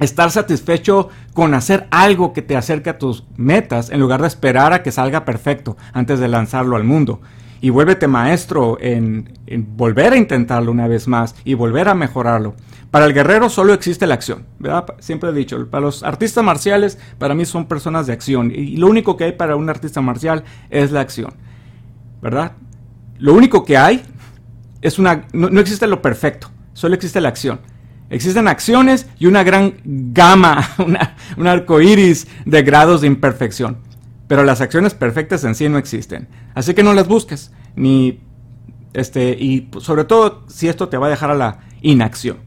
estar 0.00 0.30
satisfecho 0.30 1.10
con 1.34 1.54
hacer 1.54 1.86
algo 1.90 2.32
que 2.32 2.42
te 2.42 2.56
acerque 2.56 2.90
a 2.90 2.98
tus 2.98 3.24
metas 3.36 3.90
en 3.90 4.00
lugar 4.00 4.22
de 4.22 4.28
esperar 4.28 4.72
a 4.72 4.82
que 4.82 4.90
salga 4.90 5.24
perfecto 5.24 5.76
antes 5.92 6.18
de 6.18 6.28
lanzarlo 6.28 6.76
al 6.76 6.84
mundo. 6.84 7.20
Y 7.60 7.68
vuélvete 7.68 8.08
maestro 8.08 8.78
en, 8.80 9.28
volver 9.76 10.14
a 10.14 10.16
intentarlo 10.16 10.72
una 10.72 10.88
vez 10.88 11.06
más 11.06 11.36
y 11.44 11.52
volver 11.52 11.88
a 11.88 11.94
mejorarlo. 11.94 12.54
Para 12.90 13.04
el 13.04 13.12
guerrero 13.12 13.50
solo 13.50 13.74
existe 13.74 14.06
la 14.06 14.14
acción, 14.14 14.46
¿verdad? 14.58 14.86
Siempre 14.98 15.28
he 15.28 15.32
dicho, 15.34 15.68
para 15.70 15.82
los 15.82 16.02
artistas 16.02 16.42
marciales, 16.42 16.98
para 17.18 17.34
mí 17.34 17.44
son 17.44 17.66
personas 17.66 18.06
de 18.06 18.14
acción. 18.14 18.50
Y 18.50 18.78
lo 18.78 18.88
único 18.88 19.16
que 19.18 19.24
hay 19.24 19.32
para 19.32 19.56
un 19.56 19.68
artista 19.68 20.00
marcial 20.00 20.42
es 20.70 20.90
la 20.90 21.00
acción, 21.00 21.34
¿verdad? 22.22 22.52
Lo 23.18 23.34
único 23.34 23.66
que 23.66 23.76
hay 23.76 24.02
es 24.82 24.98
una... 24.98 25.26
No, 25.32 25.60
existe 25.60 25.86
lo 25.86 26.02
perfecto, 26.02 26.50
solo 26.72 26.94
existe 26.94 27.20
la 27.20 27.28
acción. 27.28 27.60
Existen 28.08 28.48
acciones 28.48 29.06
y 29.18 29.26
una 29.26 29.44
gran 29.44 29.74
gama, 29.84 30.68
un 31.36 31.46
arco 31.46 31.80
iris 31.80 32.26
de 32.44 32.62
grados 32.62 33.02
de 33.02 33.06
imperfección. 33.06 33.78
Pero 34.26 34.44
las 34.44 34.60
acciones 34.60 34.94
perfectas 34.94 35.44
en 35.44 35.54
sí 35.54 35.68
no 35.68 35.78
existen. 35.78 36.28
Así 36.54 36.74
que 36.74 36.82
no 36.82 36.92
las 36.92 37.08
busques. 37.08 37.50
Ni. 37.74 38.20
Este. 38.92 39.30
Y 39.30 39.68
sobre 39.80 40.04
todo 40.04 40.44
si 40.48 40.68
esto 40.68 40.88
te 40.88 40.96
va 40.96 41.08
a 41.08 41.10
dejar 41.10 41.30
a 41.30 41.34
la 41.34 41.60
inacción. 41.82 42.38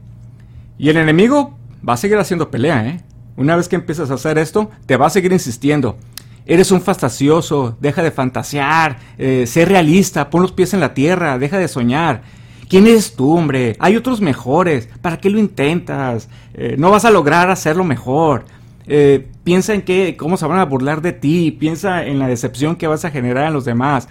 Y 0.78 0.88
el 0.88 0.96
enemigo 0.96 1.58
va 1.86 1.92
a 1.92 1.98
seguir 1.98 2.16
haciendo 2.16 2.50
pelea, 2.50 2.86
¿eh? 2.86 3.00
Una 3.36 3.56
vez 3.56 3.68
que 3.68 3.76
empiezas 3.76 4.10
a 4.10 4.14
hacer 4.14 4.38
esto, 4.38 4.70
te 4.86 4.96
va 4.96 5.08
a 5.08 5.10
seguir 5.10 5.32
insistiendo. 5.32 5.98
Eres 6.46 6.70
un 6.70 6.82
fantasioso, 6.82 7.76
deja 7.80 8.02
de 8.02 8.10
fantasear, 8.10 8.98
eh, 9.16 9.46
sé 9.46 9.64
realista, 9.64 10.28
pon 10.28 10.42
los 10.42 10.52
pies 10.52 10.74
en 10.74 10.80
la 10.80 10.92
tierra, 10.92 11.38
deja 11.38 11.58
de 11.58 11.68
soñar. 11.68 12.22
¿Quién 12.68 12.86
eres 12.86 13.14
tú, 13.14 13.36
hombre? 13.36 13.76
Hay 13.78 13.96
otros 13.96 14.20
mejores. 14.20 14.88
¿Para 15.00 15.18
qué 15.18 15.30
lo 15.30 15.38
intentas? 15.38 16.28
Eh, 16.54 16.76
no 16.78 16.90
vas 16.90 17.04
a 17.04 17.10
lograr 17.10 17.50
hacerlo 17.50 17.84
mejor. 17.84 18.44
Eh, 18.86 19.28
piensa 19.44 19.74
en 19.74 19.82
qué, 19.82 20.16
cómo 20.16 20.36
se 20.36 20.46
van 20.46 20.58
a 20.58 20.64
burlar 20.64 21.00
de 21.00 21.12
ti. 21.12 21.50
Piensa 21.50 22.04
en 22.04 22.18
la 22.18 22.26
decepción 22.26 22.76
que 22.76 22.86
vas 22.86 23.04
a 23.04 23.10
generar 23.10 23.46
en 23.46 23.52
los 23.52 23.64
demás. 23.64 24.08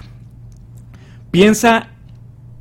Piensa 1.32 1.90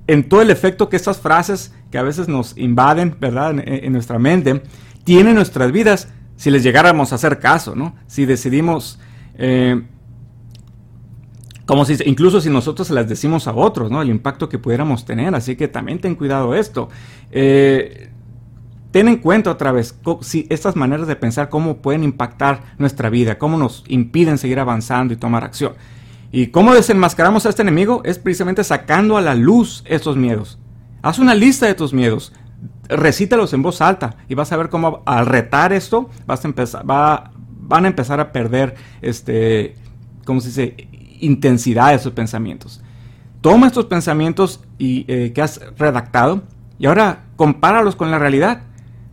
en 0.07 0.29
todo 0.29 0.43
el 0.43 0.51
efecto 0.51 0.89
que 0.89 0.97
estas 0.97 1.21
frases 1.21 1.75
que 1.91 1.99
a 1.99 2.03
veces 2.03 2.27
nos 2.29 2.57
invaden, 2.57 3.17
¿verdad? 3.21 3.55
En, 3.65 3.93
nuestra 3.93 4.19
mente, 4.19 4.63
tienen 5.05 5.35
nuestras 5.35 5.71
vidas 5.73 6.09
si 6.37 6.51
les 6.51 6.63
llegáramos 6.63 7.13
a 7.13 7.17
hacer 7.17 7.39
caso, 7.39 7.77
¿no? 7.77 7.95
Si 8.07 8.25
decidimos 8.25 8.99
eh, 9.37 9.83
como 11.67 11.85
si, 11.85 11.97
incluso 12.05 12.41
si 12.41 12.51
nosotros 12.51 12.91
las 12.91 13.09
decimos 13.09 13.47
a 13.47 13.55
otros, 13.55 13.91
¿no? 13.91 14.03
El 14.03 14.11
impacto 14.11 14.49
que 14.49 14.59
pudiéramos 14.59 15.05
tener. 15.05 15.35
Así 15.35 15.57
que 15.57 15.69
también 15.69 16.01
ten 16.01 16.15
cuidado 16.15 16.55
esto. 16.55 16.89
Eh, 17.31 18.11
ten 18.91 19.09
en 19.09 19.17
cuenta 19.19 19.51
otra 19.51 19.73
vez 19.73 19.99
si 20.21 20.47
estas 20.51 20.77
maneras 20.77 21.07
de 21.07 21.17
pensar 21.17 21.49
cómo 21.49 21.79
pueden 21.79 22.05
impactar 22.05 22.75
nuestra 22.79 23.11
vida, 23.11 23.39
cómo 23.39 23.57
nos 23.57 23.85
impiden 23.89 24.39
seguir 24.39 24.59
avanzando 24.59 25.15
y 25.15 25.17
tomar 25.17 25.45
acción. 25.45 25.73
Y 26.31 26.49
cómo 26.49 26.75
desenmascaramos 26.75 27.47
a 27.47 27.51
este 27.51 27.63
enemigo 27.63 28.03
es 28.05 28.19
precisamente 28.19 28.65
sacando 28.65 29.17
a 29.17 29.21
la 29.21 29.35
luz 29.35 29.85
estos 29.87 30.17
miedos. 30.17 30.59
Haz 31.03 31.19
una 31.19 31.35
lista 31.35 31.67
de 31.67 31.75
tus 31.75 31.93
miedos, 31.93 32.33
recítalos 32.89 33.53
en 33.53 33.63
voz 33.63 33.81
alta 33.81 34.17
y 34.29 34.35
vas 34.35 34.53
a 34.53 34.57
ver 34.57 34.69
cómo 34.69 35.03
al 35.05 35.27
retar 35.27 35.73
esto 35.73 36.09
vas 36.27 36.45
a 36.45 36.49
empezar, 36.49 36.89
va, 36.89 37.32
van 37.73 37.87
a 37.87 37.89
empezar 37.89 38.21
a 38.21 38.33
perder 38.33 38.75
este, 39.01 39.75
¿cómo 40.25 40.41
se 40.41 40.49
dice? 40.49 40.89
intensidad 41.23 41.91
de 41.91 41.95
esos 41.95 42.13
pensamientos. 42.13 42.83
Toma 43.41 43.67
estos 43.67 43.87
pensamientos 43.87 44.61
y, 44.79 45.05
eh, 45.09 45.33
que 45.33 45.41
has 45.41 45.61
redactado 45.79 46.43
y 46.79 46.87
ahora 46.87 47.25
compáralos 47.37 47.97
con 47.97 48.11
la 48.11 48.19
realidad. 48.19 48.63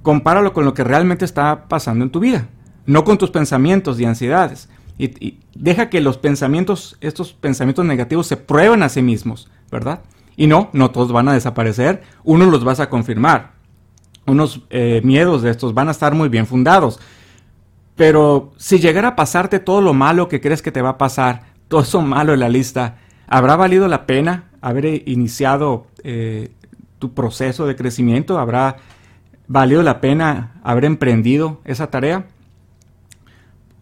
Compáralo 0.02 0.54
con 0.54 0.66
lo 0.66 0.74
que 0.74 0.84
realmente 0.84 1.24
está 1.24 1.68
pasando 1.68 2.04
en 2.04 2.10
tu 2.10 2.20
vida, 2.20 2.48
no 2.86 3.04
con 3.04 3.18
tus 3.18 3.32
pensamientos 3.32 4.00
y 4.00 4.06
ansiedades. 4.06 4.70
Y, 4.98 5.40
deja 5.56 5.90
que 5.90 6.02
los 6.02 6.18
pensamientos, 6.18 6.98
estos 7.00 7.34
pensamientos 7.34 7.86
negativos 7.86 8.28
se 8.28 8.38
prueben 8.38 8.84
a 8.84 8.90
sí 8.90 9.02
mismos, 9.02 9.50
¿verdad? 9.72 10.02
Y 10.36 10.48
no, 10.48 10.70
no 10.74 10.92
todos 10.92 11.12
van 11.12 11.28
a 11.28 11.34
desaparecer, 11.34 12.02
uno 12.24 12.46
los 12.46 12.64
vas 12.64 12.80
a 12.80 12.90
confirmar. 12.90 13.52
Unos 14.26 14.62
eh, 14.70 15.02
miedos 15.04 15.42
de 15.42 15.52
estos 15.52 15.74
van 15.74 15.88
a 15.90 15.92
estar 15.92 16.14
muy 16.16 16.30
bien 16.30 16.46
fundados. 16.46 17.00
Pero 18.00 18.54
si 18.56 18.80
llegara 18.80 19.10
a 19.10 19.16
pasarte 19.18 19.60
todo 19.60 19.82
lo 19.82 19.94
malo 19.94 20.30
que 20.30 20.40
crees 20.40 20.62
que 20.62 20.72
te 20.72 20.82
va 20.82 20.92
a 20.92 20.98
pasar, 20.98 21.42
todo 21.68 21.82
eso 21.82 22.02
malo 22.02 22.34
en 22.34 22.40
la 22.40 22.48
lista, 22.48 22.96
¿habrá 23.28 23.58
valido 23.58 23.90
la 23.90 24.06
pena 24.06 24.46
haber 24.62 25.04
iniciado 25.06 25.86
eh, 26.06 26.48
tu 26.98 27.14
proceso 27.14 27.68
de 27.68 27.76
crecimiento? 27.76 28.40
¿Habrá 28.40 28.78
valido 29.50 29.84
la 29.84 30.00
pena 30.00 30.62
haber 30.64 30.86
emprendido 30.86 31.60
esa 31.66 31.88
tarea? 31.88 32.28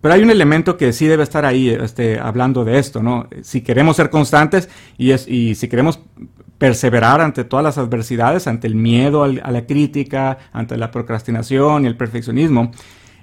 Pero 0.02 0.16
hay 0.16 0.24
un 0.24 0.32
elemento 0.32 0.78
que 0.78 0.94
sí 0.94 1.06
debe 1.06 1.22
estar 1.22 1.46
ahí 1.46 1.70
este, 1.70 2.20
hablando 2.20 2.66
de 2.66 2.80
esto, 2.80 3.04
¿no? 3.04 3.28
Si 3.44 3.62
queremos 3.62 3.98
ser 3.98 4.10
constantes 4.10 4.68
y, 4.98 5.12
es, 5.12 5.28
y 5.28 5.54
si 5.54 5.68
queremos 5.68 6.00
perseverar 6.58 7.22
ante 7.22 7.44
todas 7.44 7.64
las 7.64 7.78
adversidades, 7.78 8.48
ante 8.48 8.66
el 8.66 8.74
miedo 8.74 9.26
a 9.26 9.52
la 9.52 9.68
crítica, 9.68 10.40
ante 10.54 10.76
la 10.76 10.90
procrastinación 10.90 11.84
y 11.84 11.88
el 11.88 11.96
perfeccionismo, 11.96 12.72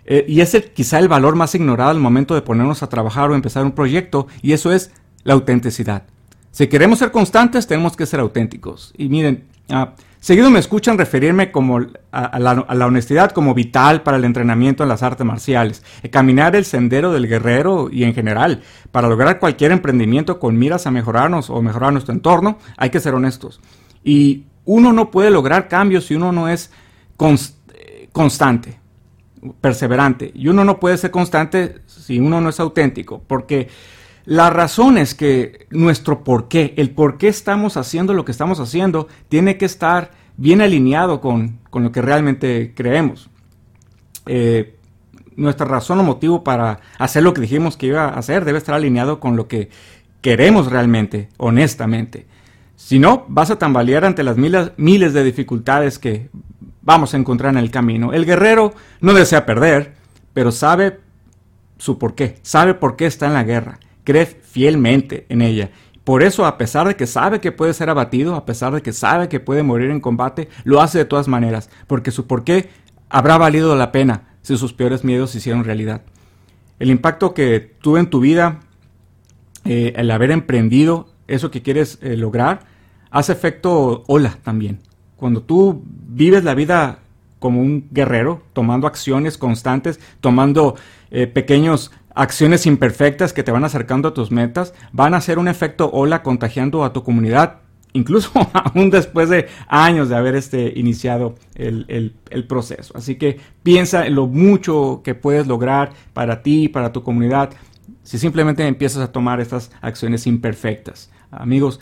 eh, 0.06 0.24
y 0.28 0.40
es 0.40 0.54
quizá 0.74 0.98
el 0.98 1.08
valor 1.08 1.36
más 1.36 1.54
ignorado 1.54 1.90
al 1.90 2.00
momento 2.00 2.34
de 2.34 2.42
ponernos 2.42 2.82
a 2.82 2.88
trabajar 2.88 3.30
o 3.30 3.34
empezar 3.34 3.64
un 3.64 3.72
proyecto, 3.72 4.26
y 4.42 4.52
eso 4.52 4.72
es 4.72 4.92
la 5.22 5.34
autenticidad. 5.34 6.04
Si 6.50 6.68
queremos 6.68 7.00
ser 7.00 7.10
constantes, 7.10 7.66
tenemos 7.66 7.96
que 7.96 8.06
ser 8.06 8.20
auténticos. 8.20 8.92
Y 8.96 9.08
miren, 9.08 9.44
ah, 9.70 9.94
seguido 10.20 10.50
me 10.50 10.60
escuchan 10.60 10.96
referirme 10.96 11.50
como 11.50 11.80
a, 12.12 12.38
la, 12.38 12.86
honestidad 12.86 13.32
como 13.32 13.54
vital 13.54 14.02
para 14.02 14.18
el 14.18 14.24
entrenamiento 14.24 14.84
en 14.84 14.88
las 14.88 15.02
artes 15.02 15.26
marciales, 15.26 15.82
eh, 16.02 16.10
caminar 16.10 16.54
el 16.54 16.64
sendero 16.64 17.12
del 17.12 17.26
guerrero 17.26 17.88
y 17.90 18.04
en 18.04 18.14
general. 18.14 18.62
Para 18.92 19.08
lograr 19.08 19.40
cualquier 19.40 19.72
emprendimiento 19.72 20.38
con 20.38 20.56
miras 20.56 20.86
a 20.86 20.92
mejorarnos 20.92 21.50
o 21.50 21.60
mejorar 21.60 21.92
nuestro 21.92 22.14
entorno, 22.14 22.58
hay 22.76 22.90
que 22.90 23.00
ser 23.00 23.14
honestos. 23.14 23.60
Y 24.04 24.44
uno 24.64 24.92
no 24.92 25.10
puede 25.10 25.30
lograr 25.30 25.66
cambios 25.66 26.04
si 26.04 26.14
uno 26.14 26.30
no 26.30 26.48
es 26.48 26.70
eh, 27.18 28.08
constante 28.12 28.83
perseverante. 29.60 30.32
Y 30.34 30.48
uno 30.48 30.64
no 30.64 30.80
puede 30.80 30.96
ser 30.96 31.10
constante 31.10 31.82
si 31.86 32.18
uno 32.18 32.40
no 32.40 32.48
es 32.48 32.60
auténtico, 32.60 33.22
porque 33.26 33.68
la 34.24 34.50
razón 34.50 34.96
es 34.96 35.14
que 35.14 35.66
nuestro 35.70 36.24
por 36.24 36.48
qué, 36.48 36.74
el 36.76 36.90
por 36.90 37.18
qué 37.18 37.28
estamos 37.28 37.76
haciendo 37.76 38.14
lo 38.14 38.24
que 38.24 38.32
estamos 38.32 38.58
haciendo, 38.60 39.08
tiene 39.28 39.58
que 39.58 39.66
estar 39.66 40.12
bien 40.36 40.60
alineado 40.60 41.20
con, 41.20 41.58
lo 41.72 41.92
que 41.92 42.02
realmente 42.02 42.72
creemos. 42.74 43.28
Eh, 44.26 44.76
nuestra 45.36 45.66
razón 45.66 46.00
o 46.00 46.04
motivo 46.04 46.44
para 46.44 46.80
hacer 46.98 47.22
lo 47.22 47.34
que 47.34 47.40
dijimos 47.40 47.76
que 47.76 47.86
iba 47.86 48.04
a 48.04 48.18
hacer 48.18 48.44
debe 48.44 48.58
estar 48.58 48.74
alineado 48.74 49.20
con 49.20 49.36
lo 49.36 49.48
que 49.48 49.68
queremos 50.20 50.70
realmente, 50.70 51.28
honestamente. 51.36 52.26
Si 52.76 52.98
no, 52.98 53.24
vas 53.28 53.50
a 53.50 53.58
tambalear 53.58 54.04
ante 54.04 54.22
las 54.22 54.36
miles, 54.36 54.72
miles 54.76 55.12
de 55.12 55.22
dificultades 55.22 55.98
que 55.98 56.28
vamos 56.84 57.14
a 57.14 57.16
encontrar 57.16 57.52
en 57.52 57.58
el 57.58 57.70
camino. 57.70 58.12
El 58.12 58.26
guerrero 58.26 58.74
no 59.00 59.14
desea 59.14 59.46
perder, 59.46 59.94
pero 60.32 60.52
sabe 60.52 61.00
su 61.78 61.98
porqué, 61.98 62.36
sabe 62.42 62.74
por 62.74 62.96
qué 62.96 63.06
está 63.06 63.26
en 63.26 63.34
la 63.34 63.42
guerra, 63.42 63.80
cree 64.04 64.26
fielmente 64.26 65.26
en 65.28 65.42
ella. 65.42 65.70
Por 66.04 66.22
eso, 66.22 66.44
a 66.44 66.58
pesar 66.58 66.86
de 66.86 66.96
que 66.96 67.06
sabe 67.06 67.40
que 67.40 67.50
puede 67.50 67.72
ser 67.72 67.88
abatido, 67.88 68.34
a 68.34 68.44
pesar 68.44 68.74
de 68.74 68.82
que 68.82 68.92
sabe 68.92 69.28
que 69.28 69.40
puede 69.40 69.62
morir 69.62 69.90
en 69.90 70.00
combate, 70.00 70.48
lo 70.64 70.82
hace 70.82 70.98
de 70.98 71.04
todas 71.06 71.28
maneras, 71.28 71.70
porque 71.86 72.10
su 72.10 72.26
porqué 72.26 72.68
habrá 73.08 73.38
valido 73.38 73.74
la 73.74 73.90
pena 73.90 74.36
si 74.42 74.56
sus 74.58 74.74
peores 74.74 75.02
miedos 75.02 75.30
se 75.30 75.38
hicieron 75.38 75.64
realidad. 75.64 76.02
El 76.78 76.90
impacto 76.90 77.32
que 77.32 77.60
tuve 77.80 78.00
en 78.00 78.10
tu 78.10 78.20
vida, 78.20 78.60
eh, 79.64 79.94
el 79.96 80.10
haber 80.10 80.30
emprendido 80.30 81.08
eso 81.26 81.50
que 81.50 81.62
quieres 81.62 81.98
eh, 82.02 82.18
lograr, 82.18 82.60
hace 83.10 83.32
efecto 83.32 84.04
ola 84.06 84.36
también 84.42 84.80
cuando 85.16 85.42
tú 85.42 85.82
vives 85.86 86.44
la 86.44 86.54
vida 86.54 86.98
como 87.38 87.60
un 87.60 87.88
guerrero, 87.90 88.42
tomando 88.52 88.86
acciones 88.86 89.36
constantes, 89.36 90.00
tomando 90.20 90.76
eh, 91.10 91.26
pequeñas 91.26 91.90
acciones 92.14 92.64
imperfectas 92.64 93.32
que 93.32 93.42
te 93.42 93.52
van 93.52 93.64
acercando 93.64 94.08
a 94.08 94.14
tus 94.14 94.30
metas, 94.30 94.72
van 94.92 95.14
a 95.14 95.18
hacer 95.18 95.38
un 95.38 95.48
efecto 95.48 95.90
ola 95.92 96.22
contagiando 96.22 96.84
a 96.84 96.92
tu 96.92 97.02
comunidad, 97.02 97.56
incluso 97.92 98.30
aún 98.52 98.90
después 98.90 99.28
de 99.28 99.48
años 99.68 100.08
de 100.08 100.16
haber 100.16 100.36
este, 100.36 100.72
iniciado 100.74 101.34
el, 101.54 102.14
el, 102.30 102.46
proceso. 102.46 102.96
Así 102.96 103.16
que 103.16 103.38
piensa 103.62 104.06
en 104.06 104.14
lo 104.14 104.26
mucho 104.26 105.02
que 105.04 105.14
puedes 105.14 105.46
lograr 105.46 105.92
para 106.12 106.42
ti, 106.42 106.68
para 106.68 106.92
tu 106.92 107.02
comunidad, 107.02 107.50
si 108.02 108.18
simplemente 108.18 108.66
empiezas 108.66 109.02
a 109.02 109.12
tomar 109.12 109.40
estas 109.40 109.70
acciones 109.80 110.26
imperfectas. 110.26 111.10
Amigos, 111.30 111.80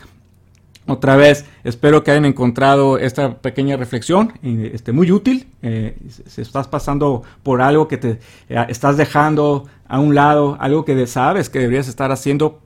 otra 0.85 1.15
vez, 1.15 1.45
espero 1.63 2.03
que 2.03 2.11
hayan 2.11 2.25
encontrado 2.25 2.97
esta 2.97 3.37
pequeña 3.37 3.77
reflexión 3.77 4.33
este, 4.43 4.91
muy 4.91 5.11
útil. 5.11 5.47
Eh, 5.61 5.97
si 6.27 6.41
estás 6.41 6.67
pasando 6.67 7.23
por 7.41 7.61
algo 7.61 7.87
que 7.87 7.97
te 7.97 8.19
eh, 8.49 8.65
estás 8.67 8.97
dejando 8.97 9.65
a 9.87 9.99
un 9.99 10.13
lado, 10.13 10.57
algo 10.59 10.83
que 10.83 11.07
sabes 11.07 11.49
que 11.49 11.59
deberías 11.59 11.87
estar 11.87 12.11
haciendo, 12.11 12.59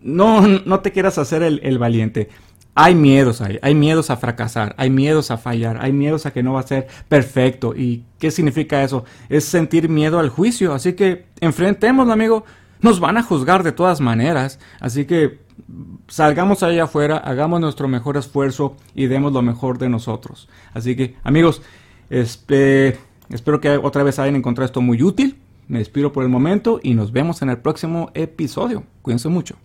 no, 0.00 0.40
no 0.48 0.80
te 0.80 0.90
quieras 0.90 1.18
hacer 1.18 1.44
el, 1.44 1.78
valiente. 1.78 2.30
Hay 2.74 2.96
miedos 2.96 3.40
ahí, 3.40 3.60
hay 3.62 3.76
miedos 3.76 4.10
a 4.10 4.16
fracasar, 4.16 4.74
hay 4.76 4.90
miedos 4.90 5.30
a 5.30 5.36
fallar, 5.36 5.78
hay 5.80 5.92
miedos 5.92 6.26
a 6.26 6.32
que 6.32 6.42
no 6.42 6.54
va 6.54 6.60
a 6.60 6.66
ser 6.66 6.88
perfecto. 7.08 7.74
¿Y 7.76 8.02
qué 8.18 8.32
significa 8.32 8.82
eso? 8.82 9.04
Es 9.28 9.44
sentir 9.44 9.88
miedo 9.88 10.18
al 10.18 10.30
juicio. 10.30 10.72
Así 10.72 10.94
que 10.94 11.26
enfrentémoslo, 11.40 12.12
amigo. 12.12 12.44
Nos 12.80 12.98
van 12.98 13.16
a 13.16 13.22
juzgar 13.22 13.62
de 13.62 13.70
todas 13.70 14.00
maneras. 14.00 14.58
Así 14.80 15.04
que 15.04 15.38
salgamos 16.08 16.62
allá 16.62 16.84
afuera, 16.84 17.16
hagamos 17.16 17.60
nuestro 17.60 17.88
mejor 17.88 18.16
esfuerzo 18.16 18.76
y 18.94 19.06
demos 19.06 19.32
lo 19.32 19.42
mejor 19.42 19.78
de 19.78 19.88
nosotros. 19.88 20.48
Así 20.74 20.96
que, 20.96 21.16
amigos, 21.22 21.62
espero 22.10 23.60
que 23.60 23.80
otra 23.82 24.02
vez 24.02 24.18
hayan 24.18 24.36
encontrado 24.36 24.66
esto 24.66 24.80
muy 24.80 25.02
útil. 25.02 25.38
Me 25.68 25.78
despido 25.78 26.12
por 26.12 26.24
el 26.24 26.28
momento 26.28 26.80
y 26.82 26.94
nos 26.94 27.12
vemos 27.12 27.40
en 27.42 27.48
el 27.48 27.58
próximo 27.58 28.10
episodio. 28.14 28.84
Cuídense 29.00 29.28
mucho. 29.28 29.56